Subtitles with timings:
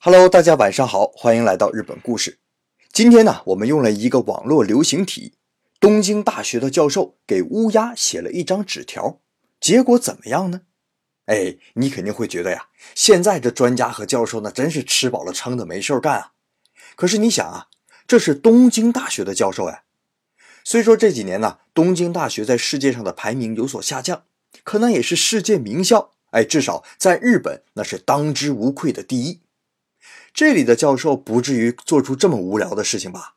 [0.00, 2.38] Hello，大家晚上好，欢迎来到日本故事。
[2.92, 5.32] 今天呢，我们用了一个网络流行体，
[5.80, 9.20] 东京大学的教授给乌鸦写了一张纸条，
[9.60, 10.60] 结果怎么样呢？
[11.26, 16.32] 哎，你肯定会觉得呀，现在这专家和教授那真是吃饱了撑的没事干啊。
[16.94, 17.66] 可是你想啊，
[18.06, 19.82] 这是东京大学的教授呀。
[20.62, 24.22] 虽说这几年呢，东京大学在世界上的排名有所下降，
[24.62, 29.40] 可那也是世界名校，哎，至少在日本那是当之无愧的第一。
[30.32, 33.34] 这里的教授不至于做出这么无聊的事情吧？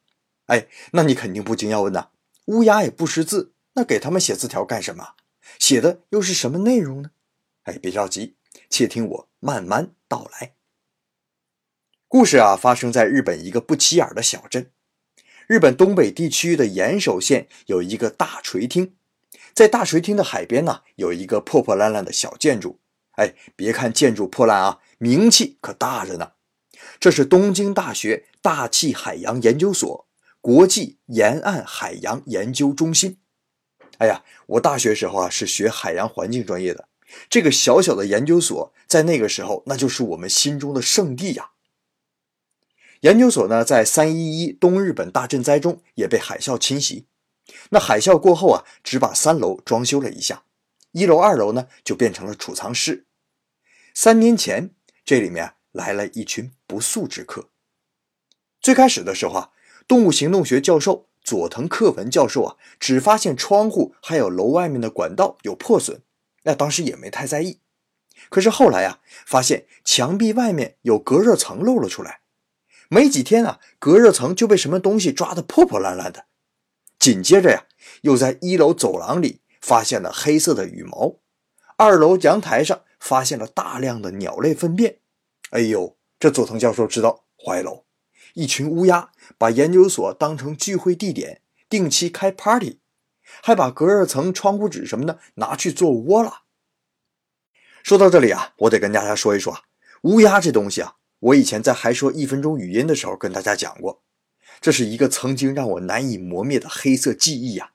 [0.48, 2.10] 哎，那你肯定不禁要问呐，
[2.46, 5.16] 乌鸦也不识字，那给他们写字条干什么？
[5.58, 7.12] 写的又是什么内容呢？
[7.64, 8.36] 哎，别着急，
[8.70, 10.54] 且听我慢慢道来。
[12.08, 14.72] 故事啊，发生在日本一个不起眼的小镇。
[15.48, 18.92] 日本东北地区的岩手县有一个大垂町，
[19.54, 22.80] 在大垂町的海边呢，有一个破破烂烂的小建筑。
[23.12, 26.34] 哎，别看建筑破烂啊，名气可大着呢。
[27.02, 30.08] 这是东京大学大气海洋研究所
[30.40, 33.18] 国际沿岸海洋研究中心。
[33.98, 36.90] 哎呀，我大学时候啊是学海洋环境专业的。
[37.28, 41.50] 这个小小的研究所，在那个时候，那就是我们心中的圣地呀。
[43.00, 47.08] 研究所呢，在三一一东日本大震灾中也被海啸侵袭。
[47.72, 50.44] 那海啸过后啊，只把三楼装修了一下，
[50.92, 53.08] 一楼、二楼呢就变成了储藏室。
[53.96, 57.50] 三年前，这里面来了一群不速之客。
[58.62, 59.50] 最开始的时候啊，
[59.90, 66.02] 动物行动学教授佐藤克文教授啊，只发现窗户还有楼外面的管道有破损。
[66.44, 67.60] 那当时也没太在意，
[68.30, 72.22] 可是后来呀，发现墙壁外面有隔热层露了出来，
[72.88, 76.28] 没几天啊，隔热层就被什么东西抓得破破烂烂的。
[76.98, 77.66] 紧接着呀，
[78.04, 81.18] 又在一楼走廊里发现了黑色的羽毛，
[81.76, 85.00] 二楼阳台上发现了大量的鸟类粪便。
[85.50, 87.86] 哎呦，这佐藤教授知道坏喽，
[88.36, 92.78] 一群乌鸦把研究所当成聚会地点，定期开 party。
[93.42, 96.44] 还把隔热层、窗户纸什么的拿去做窝了。
[97.82, 99.62] 说到这里啊，我得跟大家说一说啊，
[100.04, 104.04] 乌鸦这东西啊，我以前在还说一分钟语音的时候跟大家讲过，
[104.60, 107.72] 这是一个曾经让我难以磨灭的黑色记忆呀。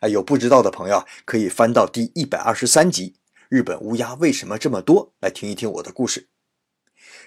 [0.00, 3.10] 哎，有不知道的朋友可以翻到第一百二十三集
[3.48, 6.28] 《日本乌鸦为什么这么多》来听一听我的故事。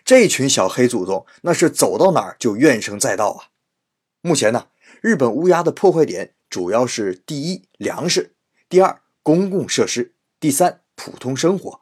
[0.05, 3.49] 这群小黑祖宗那是走到哪儿就怨声载道啊。
[4.21, 4.67] 目前呢，
[5.01, 6.31] 日本乌鸦的破坏点。
[6.47, 8.35] 主要是第一粮食，
[8.69, 11.81] 第二公共设施，第三普通生活。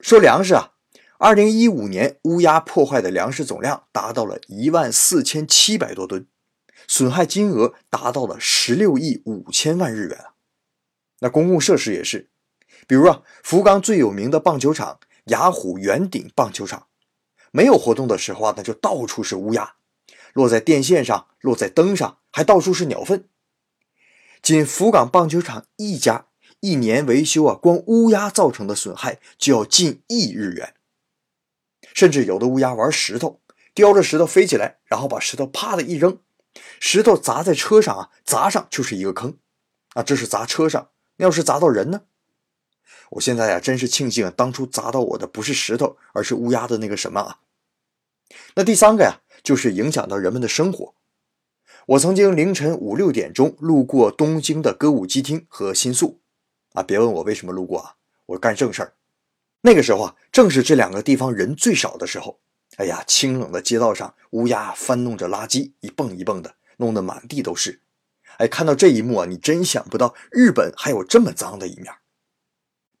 [0.00, 0.72] 说粮食啊，
[1.18, 6.26] 二零一五年乌鸦破坏的粮食总量达到了一万四千七百多吨，
[6.88, 10.34] 损害金额达到了十六亿五千万日元啊。
[11.20, 12.30] 那公共设施也是，
[12.88, 16.88] 比如啊，福冈最有名的棒球场雅虎圆顶棒球场，
[17.56, 19.76] 没有活动的时候啊，那就到处是乌鸦，
[20.34, 23.30] 落在电线上，落在灯上，还到处是鸟粪。
[24.42, 26.26] 仅福冈棒球场一家
[26.60, 30.74] 一年维修啊，光乌鸦造成的损害就要近亿日元。
[31.94, 33.40] 甚至有的乌鸦玩石头，
[33.74, 36.18] 叼着石头飞起来，然后把石头啪的一扔，
[36.78, 39.38] 石头砸在车上啊，砸上就是一个坑
[39.94, 40.02] 啊。
[40.02, 42.02] 这是砸车上，那要是砸到人呢？
[43.12, 47.38] 我现在呀，真是庆幸当初砸到我的不是石头，而是乌鸦的那个什么啊。
[48.54, 50.94] 那第三个呀，就是影响到人们的生活。
[51.86, 56.20] 我曾经凌晨五六点钟路过东京的歌舞伎町和新宿，
[56.72, 57.94] 啊，别问我为什么路过啊，
[58.26, 58.94] 我干正事儿。
[59.60, 62.40] 那个时候啊，正是这两个地方人最少的时候。
[62.78, 67.80] 哎呀，清冷的街道上，乌鸦翻弄着垃圾，一蹦一蹦的，弄得满地都是。
[68.38, 71.94] 哎，看到这一幕啊，你真想不到日本还有这么脏的一面。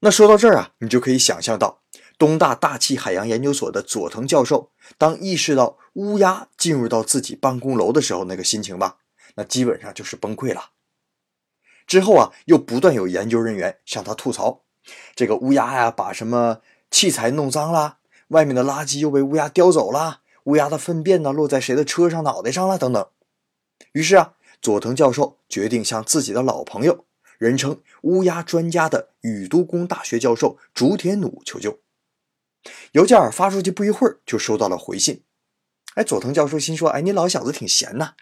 [0.00, 1.82] 那说到这儿啊，你就可以想象到。
[2.18, 8.96] 东大大气海洋研究所的佐藤教授，当意识到乌鸦进入到自己办公楼的时候，那个心情吧，
[9.34, 10.70] 那基本上就是崩溃了。
[11.86, 14.62] 之后啊，又不断有研究人员向他吐槽，
[15.14, 16.60] 这个乌鸦呀，把什么
[16.90, 23.06] 器材弄脏了，外面的垃圾又被乌鸦叼走了，乌鸦的粪便呢，落在谁的车上、脑袋上了，等等。
[23.92, 27.04] 于是啊，佐藤教授决定向自己的老朋友，
[27.38, 31.78] 人称“乌鸦专家”的宇都宫大学教授竹田努求救。
[32.92, 35.22] 邮件发出去不一会儿，就收到了回信。
[35.94, 38.14] 哎，佐藤教授心说：“哎，你老小子挺闲呐！”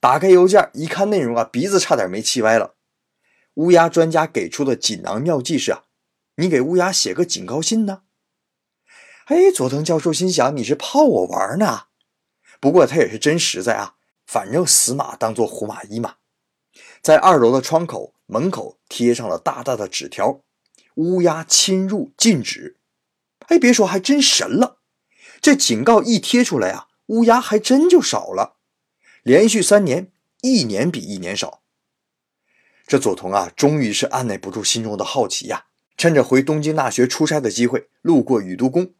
[0.00, 2.74] 打开邮件一看，内容啊，鼻子差点没气歪了。
[3.54, 5.84] 乌鸦专家给出的锦囊妙计是啊，
[6.36, 8.02] 你给乌鸦写个警告信呢。
[9.26, 11.86] 哎，佐藤教授心想：“你是泡我玩呢？”
[12.60, 13.96] 不过他也是真实在啊，
[14.26, 16.16] 反正死马当做活马医嘛。
[17.02, 20.42] 在二楼的窗口门口贴上了大大的纸条
[20.96, 22.76] ：“乌鸦侵入禁止。”
[23.48, 24.78] 哎，别说，还真神了！
[25.40, 28.56] 这警告一贴出来啊，乌鸦还真就少了，
[29.22, 30.12] 连续三年，
[30.42, 31.62] 一年比一年少。
[32.86, 35.66] 这佐藤啊，终于是按耐不住心中的好奇呀，
[35.96, 38.94] 趁着回东京大学出差的机会，路过宇都宫，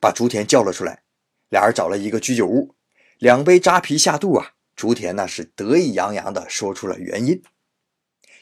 [0.00, 1.02] 把竹田叫了出来。
[1.48, 2.74] 俩人找了一个居酒屋，
[3.18, 7.42] 两杯扎啤下肚啊，竹田那是得意洋洋地说出了原因。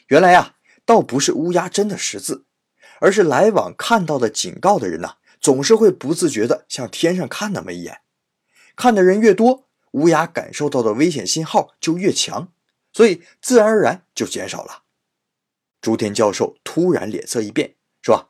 [0.07, 0.55] 原来啊，
[0.85, 2.45] 倒不是乌鸦真的识字，
[2.99, 7.99] 而是来往看到的警告的人呐，总是会不自觉地向天上看那么一眼。
[8.77, 12.53] 看的人越多，乌鸦感受到的危险信号就越强，
[12.93, 14.83] 所以自然而然就减少了。
[15.81, 18.29] 朱田教授突然脸色一变，说：“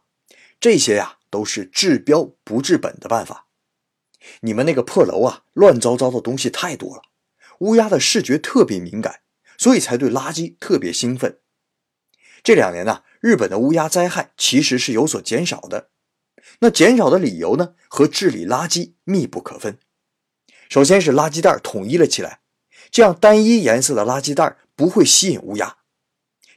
[0.59, 3.47] 这些呀，都是治标不治本的办法。
[4.41, 7.03] 你们那个破楼啊，乱糟糟的东西太多了。
[7.59, 9.21] 乌鸦的视觉特别敏感，
[9.59, 11.39] 所以才对垃圾特别兴奋。
[12.43, 15.91] 这两年呢，日本的乌鸦灾害其实是有所减少的。
[16.59, 19.77] 那减少的理由呢，和治理垃圾密不可分。
[20.69, 22.39] 首先是垃圾袋统一了起来，
[22.89, 25.77] 这样单一颜色的垃圾袋不会吸引乌鸦。”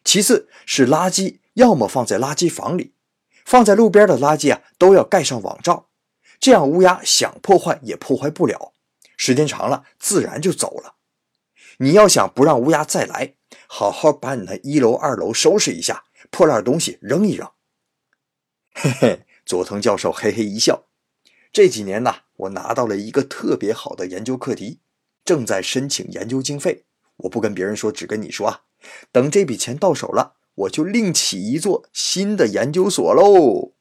[0.05, 2.95] 其次是垃圾，要么放在垃圾房里，
[3.45, 5.89] 放在路边的垃圾啊都要盖上网罩，
[6.39, 8.73] 这样乌鸦想破坏也破坏不了，
[9.17, 10.95] 时间长了自然就走了。
[11.79, 13.35] 你要想不让乌鸦再来，
[13.67, 17.51] 好好把你那一楼、二楼收拾一下，破烂东西扔一扔。
[18.73, 20.89] 嘿嘿，佐藤教授嘿嘿一笑。
[21.53, 24.81] 这几年呢，我拿到了一个特别好的研究课题，
[25.25, 26.85] 正在申请研究经费。
[27.19, 28.65] 我不跟别人说，只跟你说啊。
[29.11, 33.73] 等这笔钱到手了，我就另起一座新的研究所喽。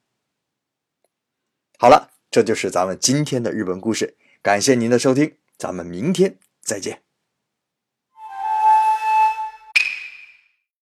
[1.77, 7.04] 好了，这就是咱们今天的日本故事，感谢您的收听，咱们明天再见。